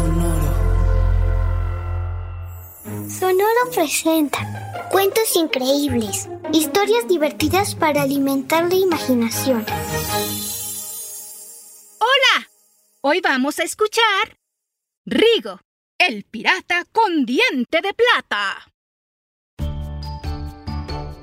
Sonoro. 0.00 0.50
Sonoro 3.10 3.70
presenta 3.74 4.88
cuentos 4.90 5.36
increíbles, 5.36 6.26
historias 6.54 7.06
divertidas 7.06 7.74
para 7.74 8.02
alimentar 8.02 8.66
la 8.70 8.76
imaginación. 8.76 9.66
¡Hola! 11.98 12.48
Hoy 13.02 13.20
vamos 13.20 13.58
a 13.58 13.64
escuchar 13.64 14.38
Rigo, 15.04 15.60
el 15.98 16.24
pirata 16.24 16.86
con 16.92 17.26
diente 17.26 17.82
de 17.82 17.92
plata. 17.92 18.72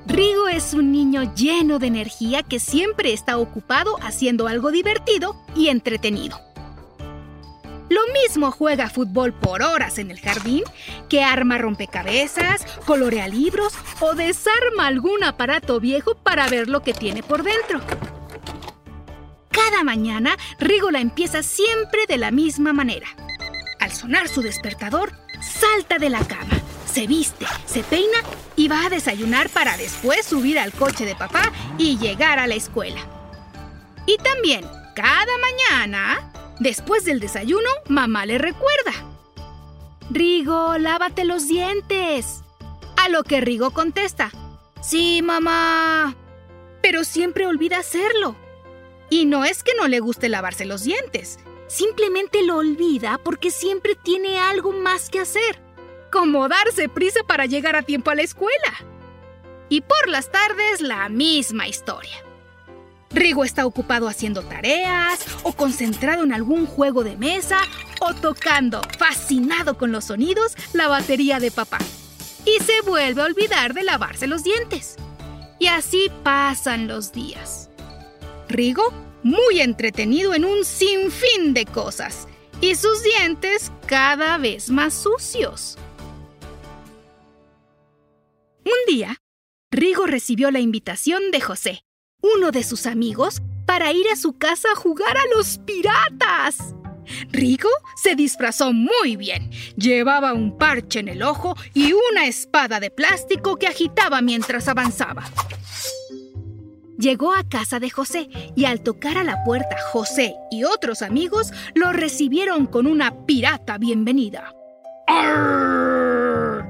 Rigo 0.05 0.47
es 0.49 0.75
un 0.75 0.91
niño 0.91 1.33
lleno 1.33 1.79
de 1.79 1.87
energía 1.87 2.43
que 2.43 2.59
siempre 2.59 3.11
está 3.11 3.39
ocupado 3.39 3.97
haciendo 4.01 4.47
algo 4.47 4.69
divertido 4.69 5.35
y 5.55 5.69
entretenido. 5.69 6.39
Lo 7.89 8.01
mismo 8.07 8.51
juega 8.51 8.89
fútbol 8.89 9.33
por 9.33 9.61
horas 9.61 9.97
en 9.97 10.11
el 10.11 10.19
jardín 10.19 10.63
que 11.07 11.23
arma 11.23 11.57
rompecabezas, 11.57 12.65
colorea 12.85 13.27
libros 13.27 13.73
o 14.01 14.13
desarma 14.13 14.87
algún 14.87 15.23
aparato 15.23 15.79
viejo 15.79 16.15
para 16.15 16.47
ver 16.49 16.67
lo 16.67 16.81
que 16.83 16.93
tiene 16.93 17.23
por 17.23 17.43
dentro. 17.43 17.81
Cada 19.51 19.83
mañana, 19.83 20.37
Rigola 20.59 20.99
empieza 20.99 21.43
siempre 21.43 22.05
de 22.07 22.17
la 22.17 22.31
misma 22.31 22.73
manera. 22.73 23.07
Al 23.79 23.91
sonar 23.91 24.27
su 24.27 24.41
despertador, 24.41 25.13
salta 25.41 25.97
de 25.97 26.09
la 26.09 26.25
cama, 26.25 26.59
se 26.91 27.07
viste, 27.07 27.45
se 27.65 27.83
peina 27.83 28.17
y 28.55 28.67
va 28.67 28.85
a 28.85 28.89
desayunar 28.89 29.49
para 29.49 29.77
después 29.77 30.25
subir 30.25 30.59
al 30.59 30.73
coche 30.73 31.05
de 31.05 31.15
papá 31.15 31.51
y 31.77 31.97
llegar 31.97 32.39
a 32.39 32.47
la 32.47 32.55
escuela. 32.55 33.01
Y 34.05 34.17
también, 34.17 34.65
cada 34.95 35.31
mañana, 35.37 36.31
Después 36.59 37.05
del 37.05 37.19
desayuno, 37.19 37.69
mamá 37.87 38.25
le 38.25 38.37
recuerda. 38.37 38.91
Rigo, 40.09 40.77
lávate 40.77 41.23
los 41.23 41.47
dientes. 41.47 42.43
A 42.95 43.09
lo 43.09 43.23
que 43.23 43.41
Rigo 43.41 43.71
contesta. 43.71 44.31
Sí, 44.81 45.21
mamá. 45.21 46.15
Pero 46.81 47.03
siempre 47.03 47.45
olvida 47.45 47.77
hacerlo. 47.77 48.35
Y 49.09 49.25
no 49.25 49.45
es 49.45 49.63
que 49.63 49.73
no 49.75 49.87
le 49.87 49.99
guste 49.99 50.29
lavarse 50.29 50.65
los 50.65 50.83
dientes. 50.83 51.39
Simplemente 51.67 52.43
lo 52.43 52.57
olvida 52.57 53.19
porque 53.23 53.51
siempre 53.51 53.95
tiene 53.95 54.39
algo 54.39 54.71
más 54.71 55.09
que 55.09 55.19
hacer. 55.19 55.61
Como 56.11 56.47
darse 56.47 56.89
prisa 56.89 57.21
para 57.27 57.45
llegar 57.45 57.75
a 57.75 57.83
tiempo 57.83 58.09
a 58.09 58.15
la 58.15 58.23
escuela. 58.23 58.73
Y 59.69 59.81
por 59.81 60.07
las 60.07 60.31
tardes 60.31 60.81
la 60.81 61.07
misma 61.09 61.67
historia. 61.67 62.26
Rigo 63.17 63.43
está 63.43 63.65
ocupado 63.65 64.07
haciendo 64.07 64.43
tareas, 64.43 65.25
o 65.41 65.51
concentrado 65.51 66.23
en 66.23 66.33
algún 66.33 66.67
juego 66.67 67.03
de 67.03 67.17
mesa, 67.17 67.61
o 67.99 68.13
tocando, 68.13 68.79
fascinado 68.99 69.75
con 69.75 69.91
los 69.91 70.05
sonidos, 70.05 70.55
la 70.73 70.87
batería 70.87 71.39
de 71.39 71.49
papá. 71.49 71.79
Y 72.45 72.63
se 72.63 72.81
vuelve 72.81 73.21
a 73.21 73.25
olvidar 73.25 73.73
de 73.73 73.83
lavarse 73.83 74.27
los 74.27 74.43
dientes. 74.43 74.97
Y 75.57 75.65
así 75.65 76.11
pasan 76.23 76.87
los 76.87 77.11
días. 77.11 77.71
Rigo, 78.47 78.93
muy 79.23 79.61
entretenido 79.61 80.35
en 80.35 80.45
un 80.45 80.63
sinfín 80.63 81.55
de 81.55 81.65
cosas, 81.65 82.27
y 82.61 82.75
sus 82.75 83.01
dientes 83.01 83.71
cada 83.87 84.37
vez 84.37 84.69
más 84.69 84.93
sucios. 84.93 85.77
Un 88.63 88.93
día, 88.93 89.17
Rigo 89.71 90.05
recibió 90.05 90.51
la 90.51 90.59
invitación 90.59 91.31
de 91.31 91.41
José, 91.41 91.83
uno 92.35 92.51
de 92.51 92.63
sus 92.63 92.85
amigos 92.85 93.41
para 93.65 93.91
ir 93.91 94.05
a 94.11 94.15
su 94.15 94.33
casa 94.33 94.69
a 94.73 94.75
jugar 94.75 95.17
a 95.17 95.35
los 95.35 95.59
piratas. 95.59 96.73
Rigo 97.31 97.69
se 97.95 98.15
disfrazó 98.15 98.73
muy 98.73 99.15
bien. 99.15 99.49
Llevaba 99.75 100.33
un 100.33 100.57
parche 100.57 100.99
en 100.99 101.07
el 101.07 101.23
ojo 101.23 101.55
y 101.73 101.93
una 101.93 102.25
espada 102.27 102.79
de 102.79 102.91
plástico 102.91 103.57
que 103.57 103.67
agitaba 103.67 104.21
mientras 104.21 104.67
avanzaba. 104.67 105.23
Llegó 106.97 107.33
a 107.33 107.47
casa 107.47 107.79
de 107.79 107.91
José 107.91 108.27
y 108.55 108.65
al 108.65 108.81
tocar 108.81 109.17
a 109.17 109.23
la 109.23 109.43
puerta 109.43 109.77
José 109.91 110.33
y 110.49 110.63
otros 110.63 111.03
amigos 111.03 111.51
lo 111.75 111.93
recibieron 111.93 112.65
con 112.65 112.87
una 112.87 113.25
pirata 113.25 113.77
bienvenida. 113.77 114.55
¡Arr! 115.05 116.67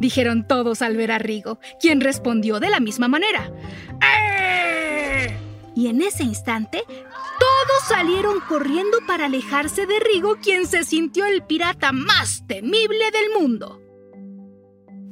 Dijeron 0.00 0.46
todos 0.46 0.82
al 0.82 0.96
ver 0.96 1.12
a 1.12 1.18
Rigo, 1.18 1.58
quien 1.80 2.00
respondió 2.00 2.58
de 2.58 2.70
la 2.70 2.80
misma 2.80 3.08
manera. 3.08 3.50
Y 5.76 5.88
en 5.88 6.00
ese 6.00 6.24
instante, 6.24 6.82
todos 6.88 7.82
salieron 7.86 8.40
corriendo 8.40 8.96
para 9.06 9.26
alejarse 9.26 9.84
de 9.84 10.00
Rigo, 10.00 10.36
quien 10.36 10.66
se 10.66 10.84
sintió 10.84 11.26
el 11.26 11.42
pirata 11.42 11.92
más 11.92 12.44
temible 12.46 13.10
del 13.10 13.38
mundo. 13.38 13.82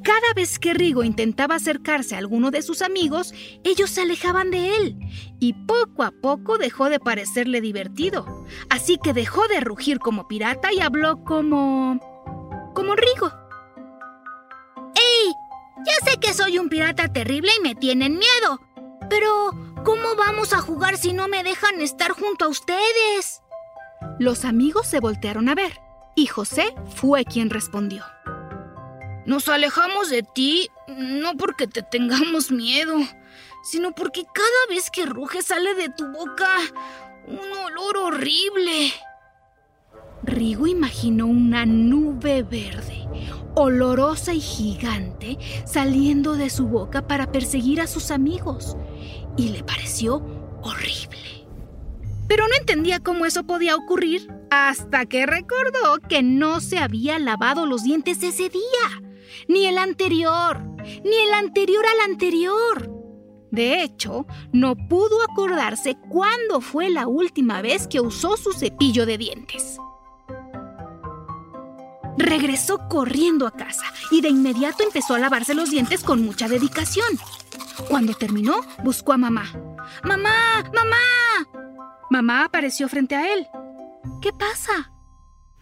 Cada 0.02 0.32
vez 0.34 0.58
que 0.58 0.72
Rigo 0.72 1.04
intentaba 1.04 1.56
acercarse 1.56 2.14
a 2.14 2.18
alguno 2.18 2.50
de 2.50 2.62
sus 2.62 2.80
amigos, 2.80 3.34
ellos 3.62 3.90
se 3.90 4.00
alejaban 4.00 4.50
de 4.50 4.74
él, 4.76 4.96
y 5.38 5.52
poco 5.52 6.02
a 6.02 6.12
poco 6.12 6.56
dejó 6.56 6.88
de 6.88 6.98
parecerle 6.98 7.60
divertido. 7.60 8.46
Así 8.70 8.96
que 8.96 9.12
dejó 9.12 9.46
de 9.48 9.60
rugir 9.60 9.98
como 9.98 10.26
pirata 10.28 10.72
y 10.72 10.80
habló 10.80 11.24
como... 11.24 12.00
como 12.74 12.96
Rigo. 12.96 13.30
¡Ey! 14.94 15.32
Ya 15.86 16.10
sé 16.10 16.18
que 16.18 16.32
soy 16.32 16.58
un 16.58 16.70
pirata 16.70 17.12
terrible 17.12 17.50
y 17.58 17.62
me 17.62 17.74
tienen 17.74 18.18
miedo, 18.18 18.60
pero 19.10 19.73
¿Cómo 19.84 20.16
vamos 20.16 20.54
a 20.54 20.62
jugar 20.62 20.96
si 20.96 21.12
no 21.12 21.28
me 21.28 21.42
dejan 21.42 21.82
estar 21.82 22.12
junto 22.12 22.46
a 22.46 22.48
ustedes? 22.48 23.42
Los 24.18 24.46
amigos 24.46 24.86
se 24.86 24.98
voltearon 24.98 25.50
a 25.50 25.54
ver 25.54 25.78
y 26.14 26.26
José 26.26 26.74
fue 26.94 27.26
quien 27.26 27.50
respondió. 27.50 28.02
Nos 29.26 29.50
alejamos 29.50 30.08
de 30.08 30.22
ti 30.22 30.70
no 30.88 31.36
porque 31.36 31.66
te 31.66 31.82
tengamos 31.82 32.50
miedo, 32.50 32.96
sino 33.62 33.92
porque 33.92 34.24
cada 34.24 34.66
vez 34.70 34.90
que 34.90 35.04
ruge 35.04 35.42
sale 35.42 35.74
de 35.74 35.90
tu 35.90 36.06
boca 36.12 36.48
un 37.26 37.52
olor 37.66 37.98
horrible. 37.98 38.90
Rigo 40.22 40.66
imaginó 40.66 41.26
una 41.26 41.66
nube 41.66 42.42
verde, 42.42 43.03
olorosa 43.54 44.34
y 44.34 44.40
gigante, 44.40 45.38
saliendo 45.66 46.34
de 46.34 46.50
su 46.50 46.66
boca 46.66 47.06
para 47.06 47.30
perseguir 47.30 47.80
a 47.80 47.86
sus 47.86 48.10
amigos 48.10 48.76
y 49.36 49.50
le 49.50 49.62
pareció 49.62 50.22
horrible. 50.62 51.46
Pero 52.28 52.48
no 52.48 52.54
entendía 52.58 53.00
cómo 53.00 53.26
eso 53.26 53.44
podía 53.44 53.76
ocurrir 53.76 54.28
hasta 54.50 55.06
que 55.06 55.26
recordó 55.26 55.98
que 56.08 56.22
no 56.22 56.60
se 56.60 56.78
había 56.78 57.18
lavado 57.18 57.66
los 57.66 57.84
dientes 57.84 58.22
ese 58.22 58.48
día, 58.48 59.02
ni 59.48 59.66
el 59.66 59.78
anterior, 59.78 60.62
ni 61.04 61.16
el 61.16 61.32
anterior 61.34 61.84
al 61.86 62.10
anterior. 62.10 62.90
De 63.50 63.82
hecho, 63.82 64.26
no 64.52 64.74
pudo 64.74 65.22
acordarse 65.22 65.96
cuándo 66.08 66.60
fue 66.60 66.90
la 66.90 67.06
última 67.06 67.62
vez 67.62 67.86
que 67.86 68.00
usó 68.00 68.36
su 68.36 68.52
cepillo 68.52 69.06
de 69.06 69.18
dientes. 69.18 69.78
Regresó 72.16 72.88
corriendo 72.88 73.46
a 73.46 73.52
casa 73.52 73.84
y 74.10 74.20
de 74.20 74.28
inmediato 74.28 74.82
empezó 74.82 75.14
a 75.14 75.18
lavarse 75.18 75.54
los 75.54 75.70
dientes 75.70 76.02
con 76.02 76.24
mucha 76.24 76.48
dedicación. 76.48 77.18
Cuando 77.88 78.14
terminó, 78.14 78.60
buscó 78.82 79.12
a 79.12 79.18
mamá. 79.18 79.52
¡Mamá! 80.04 80.64
¡Mamá! 80.72 80.96
Mamá 82.10 82.44
apareció 82.44 82.88
frente 82.88 83.16
a 83.16 83.32
él. 83.32 83.46
¿Qué 84.22 84.32
pasa? 84.32 84.92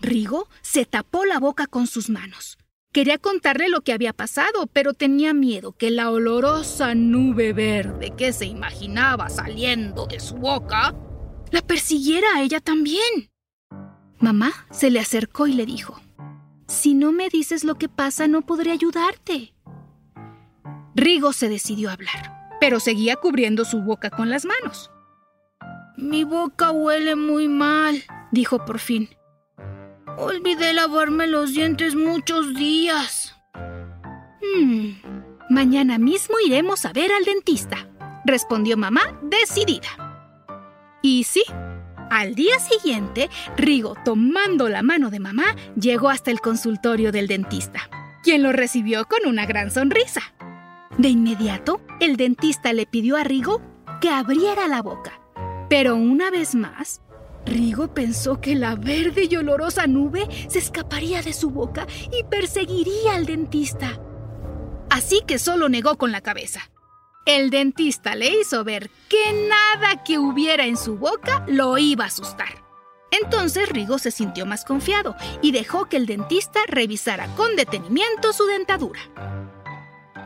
Rigo 0.01 0.49
se 0.61 0.85
tapó 0.85 1.25
la 1.25 1.39
boca 1.39 1.67
con 1.67 1.87
sus 1.87 2.11
manos. 2.11 2.59
Quería 2.93 3.17
contarle 3.17 3.71
lo 3.71 3.81
que 3.81 3.93
había 3.93 4.13
pasado, 4.13 4.67
pero 4.67 4.93
tenía 4.93 5.33
miedo 5.33 5.73
que 5.73 5.91
la 5.91 6.11
olorosa 6.11 6.95
nube 6.95 7.55
verde 7.55 8.13
que 8.17 8.35
se 8.35 8.45
imaginaba 8.45 9.31
saliendo 9.31 10.07
de 10.07 10.21
su 10.21 10.37
boca 10.37 10.95
la 11.53 11.61
persiguiera 11.61 12.27
a 12.35 12.41
ella 12.41 12.61
también. 12.61 13.31
Mamá 14.19 14.53
se 14.71 14.91
le 14.91 15.01
acercó 15.01 15.47
y 15.47 15.53
le 15.53 15.67
dijo, 15.67 16.01
Si 16.73 16.95
no 16.95 17.13
me 17.13 17.29
dices 17.29 17.65
lo 17.65 17.75
que 17.75 17.91
pasa, 17.91 18.29
no 18.29 18.41
podré 18.41 18.71
ayudarte. 18.73 19.53
Rigo 20.95 21.35
se 21.35 21.51
decidió 21.51 21.91
a 21.91 21.93
hablar, 21.93 22.57
pero 22.61 22.81
seguía 22.81 23.17
cubriendo 23.17 23.67
su 23.67 23.83
boca 23.83 24.09
con 24.09 24.31
las 24.31 24.47
manos. 24.47 24.91
Mi 25.99 26.25
boca 26.25 26.71
huele 26.71 27.15
muy 27.15 27.47
mal, 27.47 28.03
dijo 28.31 28.65
por 28.65 28.79
fin. 28.79 29.11
Olvidé 30.17 30.73
lavarme 30.73 31.27
los 31.27 31.53
dientes 31.53 31.95
muchos 31.95 32.55
días. 32.55 33.37
Hmm, 33.55 34.93
mañana 35.51 35.99
mismo 35.99 36.37
iremos 36.43 36.87
a 36.87 36.95
ver 36.95 37.13
al 37.13 37.25
dentista, 37.27 37.87
respondió 38.25 38.79
mamá 38.79 39.21
decidida. 39.23 40.49
Y 41.03 41.25
sí, 41.25 41.45
al 42.13 42.35
día 42.35 42.59
siguiente, 42.59 43.31
Rigo, 43.57 43.95
tomando 44.05 44.69
la 44.69 44.83
mano 44.83 45.09
de 45.09 45.19
mamá, 45.19 45.57
llegó 45.81 46.11
hasta 46.11 46.31
el 46.31 46.41
consultorio 46.41 47.11
del 47.11 47.27
dentista, 47.27 47.89
quien 48.23 48.43
lo 48.43 48.53
recibió 48.53 49.07
con 49.07 49.27
una 49.27 49.47
gran 49.47 49.71
sonrisa. 49.71 50.21
De 50.99 51.09
inmediato, 51.09 51.81
el 52.01 52.19
dentista 52.19 52.75
le 52.75 52.85
pidió 52.85 53.17
a 53.17 53.25
Rigo 53.25 53.63
que 54.03 54.11
abriera 54.11 54.69
la 54.69 54.83
boca. 54.83 55.23
Pero 55.71 55.97
una 55.97 56.31
vez 56.31 56.55
más, 56.55 57.01
Rigo 57.47 57.95
pensó 57.95 58.43
que 58.43 58.57
la 58.57 58.75
verde 58.75 59.27
y 59.31 59.37
olorosa 59.37 59.87
nube 59.87 60.29
se 60.49 60.59
escaparía 60.59 61.23
de 61.23 61.33
su 61.33 61.49
boca 61.49 61.87
y 62.13 62.25
perseguiría 62.25 63.15
al 63.15 63.25
dentista. 63.25 63.99
Así 64.91 65.23
que 65.27 65.39
solo 65.39 65.71
negó 65.71 65.97
con 65.97 66.13
la 66.13 66.21
cabeza. 66.21 66.72
El 67.25 67.51
dentista 67.51 68.17
le 68.17 68.41
hizo 68.41 68.65
ver 68.65 68.91
que 69.09 69.49
nada 69.49 70.03
que 70.03 70.19
hubiera 70.19 70.67
en 70.67 70.77
su 70.77 70.97
boca 70.97 71.45
lo 71.47 71.79
iba 71.79 72.05
a 72.05 72.09
asustar. 72.09 72.65
Entonces 73.13 73.69
Rigo 73.69 73.99
se 73.99 74.11
sintió 74.11 74.45
más 74.45 74.65
confiado 74.65 75.15
y 75.41 75.53
dejó 75.53 75.85
que 75.85 75.99
el 75.99 76.07
dentista 76.07 76.61
revisara 76.67 77.29
con 77.37 77.55
detenimiento 77.55 78.33
su 78.33 78.47
dentadura. 78.47 79.01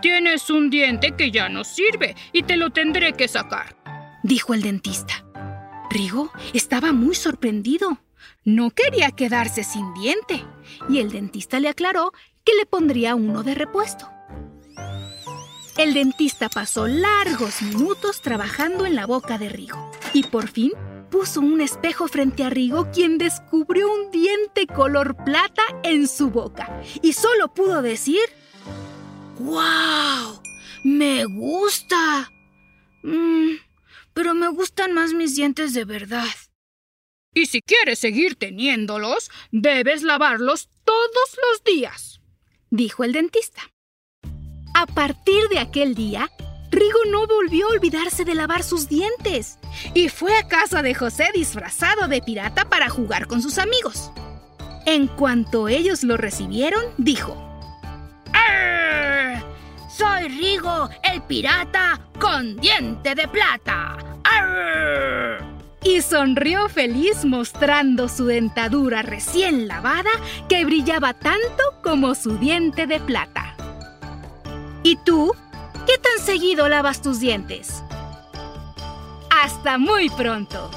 Tienes 0.00 0.48
un 0.48 0.70
diente 0.70 1.16
que 1.16 1.30
ya 1.30 1.48
no 1.48 1.64
sirve 1.64 2.16
y 2.32 2.44
te 2.44 2.56
lo 2.56 2.70
tendré 2.70 3.12
que 3.12 3.28
sacar, 3.28 3.76
dijo 4.22 4.54
el 4.54 4.62
dentista. 4.62 5.26
Rigo 5.90 6.32
estaba 6.54 6.92
muy 6.92 7.14
sorprendido. 7.14 7.98
No 8.44 8.70
quería 8.70 9.10
quedarse 9.10 9.64
sin 9.64 9.92
diente 9.94 10.44
y 10.88 11.00
el 11.00 11.10
dentista 11.10 11.60
le 11.60 11.68
aclaró 11.68 12.12
que 12.44 12.54
le 12.54 12.64
pondría 12.64 13.14
uno 13.14 13.42
de 13.42 13.54
repuesto. 13.54 14.15
El 15.78 15.92
dentista 15.92 16.48
pasó 16.48 16.86
largos 16.86 17.60
minutos 17.60 18.22
trabajando 18.22 18.86
en 18.86 18.96
la 18.96 19.04
boca 19.04 19.36
de 19.36 19.50
Rigo 19.50 19.90
y 20.14 20.22
por 20.22 20.48
fin 20.48 20.72
puso 21.10 21.40
un 21.40 21.60
espejo 21.60 22.08
frente 22.08 22.44
a 22.44 22.50
Rigo 22.50 22.90
quien 22.92 23.18
descubrió 23.18 23.92
un 23.92 24.10
diente 24.10 24.66
color 24.66 25.22
plata 25.22 25.62
en 25.82 26.08
su 26.08 26.30
boca 26.30 26.80
y 27.02 27.12
solo 27.12 27.52
pudo 27.52 27.82
decir 27.82 28.22
¡Wow! 29.38 30.40
¡Me 30.84 31.26
gusta! 31.26 32.30
Mm, 33.02 33.56
pero 34.14 34.34
me 34.34 34.48
gustan 34.48 34.94
más 34.94 35.12
mis 35.12 35.36
dientes 35.36 35.74
de 35.74 35.84
verdad. 35.84 36.34
Y 37.34 37.46
si 37.46 37.60
quieres 37.60 37.98
seguir 37.98 38.36
teniéndolos, 38.36 39.30
debes 39.52 40.02
lavarlos 40.02 40.70
todos 40.84 41.36
los 41.36 41.64
días, 41.64 42.22
dijo 42.70 43.04
el 43.04 43.12
dentista. 43.12 43.75
A 44.78 44.84
partir 44.84 45.48
de 45.48 45.58
aquel 45.58 45.94
día, 45.94 46.30
Rigo 46.70 46.98
no 47.10 47.26
volvió 47.26 47.66
a 47.66 47.70
olvidarse 47.70 48.26
de 48.26 48.34
lavar 48.34 48.62
sus 48.62 48.90
dientes 48.90 49.58
y 49.94 50.10
fue 50.10 50.36
a 50.36 50.48
casa 50.48 50.82
de 50.82 50.94
José 50.94 51.30
disfrazado 51.32 52.08
de 52.08 52.20
pirata 52.20 52.68
para 52.68 52.90
jugar 52.90 53.26
con 53.26 53.40
sus 53.40 53.56
amigos. 53.56 54.12
En 54.84 55.06
cuanto 55.06 55.68
ellos 55.68 56.04
lo 56.04 56.18
recibieron, 56.18 56.84
dijo, 56.98 57.42
soy 59.88 60.28
Rigo, 60.28 60.90
el 61.10 61.22
pirata 61.22 61.98
con 62.20 62.58
diente 62.58 63.14
de 63.14 63.28
plata. 63.28 63.96
Y 65.84 66.02
sonrió 66.02 66.68
feliz 66.68 67.24
mostrando 67.24 68.10
su 68.10 68.26
dentadura 68.26 69.00
recién 69.00 69.68
lavada 69.68 70.10
que 70.50 70.66
brillaba 70.66 71.14
tanto 71.14 71.62
como 71.82 72.14
su 72.14 72.36
diente 72.36 72.86
de 72.86 73.00
plata. 73.00 73.55
¿Y 74.88 74.94
tú? 74.94 75.32
¿Qué 75.84 75.98
tan 75.98 76.24
seguido 76.24 76.68
lavas 76.68 77.02
tus 77.02 77.18
dientes? 77.18 77.82
Hasta 79.28 79.78
muy 79.78 80.08
pronto. 80.10 80.70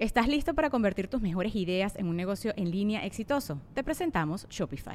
¿Estás 0.00 0.26
listo 0.26 0.54
para 0.54 0.68
convertir 0.68 1.06
tus 1.06 1.20
mejores 1.20 1.54
ideas 1.54 1.94
en 1.94 2.08
un 2.08 2.16
negocio 2.16 2.52
en 2.56 2.72
línea 2.72 3.06
exitoso? 3.06 3.60
Te 3.74 3.84
presentamos 3.84 4.48
Shopify. 4.48 4.94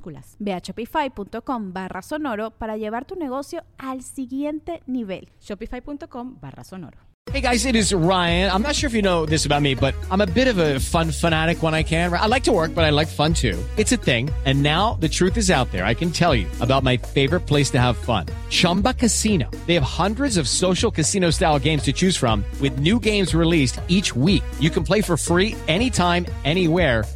minúsculas 0.01 0.35
Ve 0.39 0.53
a 0.53 0.59
shopify.com 0.59 1.73
barra 1.73 2.01
sonoro 2.01 2.51
para 2.51 2.77
llevar 2.77 3.05
tu 3.05 3.15
negocio 3.15 3.63
al 3.77 4.01
siguiente 4.01 4.81
nivel. 4.87 5.29
Shopify.com 5.39 6.39
barra 6.39 6.63
sonoro. 6.63 6.97
Hey 7.31 7.39
guys, 7.39 7.67
it 7.67 7.75
is 7.75 7.93
Ryan. 7.93 8.49
I'm 8.51 8.63
not 8.63 8.75
sure 8.75 8.87
if 8.87 8.95
you 8.95 9.03
know 9.03 9.27
this 9.27 9.45
about 9.45 9.61
me, 9.61 9.75
but 9.75 9.93
I'm 10.09 10.21
a 10.21 10.25
bit 10.25 10.47
of 10.47 10.57
a 10.57 10.79
fun 10.79 11.11
fanatic 11.11 11.61
when 11.61 11.75
I 11.75 11.83
can. 11.83 12.11
I 12.11 12.25
like 12.25 12.43
to 12.45 12.51
work, 12.51 12.73
but 12.73 12.83
I 12.83 12.89
like 12.89 13.07
fun 13.07 13.33
too. 13.33 13.63
It's 13.77 13.91
a 13.91 13.97
thing. 13.97 14.31
And 14.43 14.63
now 14.63 14.97
the 14.99 15.07
truth 15.07 15.37
is 15.37 15.51
out 15.51 15.71
there. 15.71 15.85
I 15.85 15.93
can 15.93 16.09
tell 16.09 16.33
you 16.33 16.47
about 16.61 16.83
my 16.83 16.97
favorite 16.97 17.41
place 17.41 17.69
to 17.71 17.79
have 17.79 17.95
fun. 17.95 18.25
Chumba 18.49 18.95
Casino. 18.95 19.49
They 19.67 19.75
have 19.75 19.83
hundreds 19.83 20.35
of 20.35 20.47
social 20.47 20.89
casino 20.89 21.29
style 21.29 21.59
games 21.59 21.83
to 21.83 21.93
choose 21.93 22.17
from 22.17 22.43
with 22.59 22.79
new 22.79 22.99
games 22.99 23.35
released 23.35 23.79
each 23.87 24.15
week. 24.15 24.43
You 24.59 24.71
can 24.71 24.83
play 24.83 25.01
for 25.01 25.15
free 25.15 25.55
anytime, 25.67 26.25
anywhere 26.43 27.05